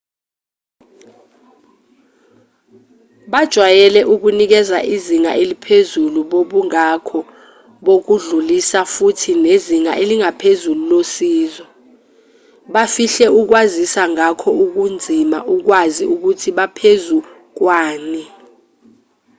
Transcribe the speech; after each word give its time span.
bajwayele 3.31 4.01
ukunikeza 4.13 4.77
izinga 4.95 5.31
eliphezulu 5.41 6.19
bobungakho 6.31 7.19
bokudlulisa 7.85 8.79
futhi 8.93 9.31
nezinga 9.45 9.93
eliphezulu 10.03 10.81
losizo 10.91 11.65
bafihle 12.73 13.27
ukwaziswa 13.39 14.03
ngakho 14.13 14.49
kunzima 14.71 15.39
ukwazi 15.55 16.03
ukuthi 16.13 16.49
baphezu 16.57 17.17
kwani 17.57 18.23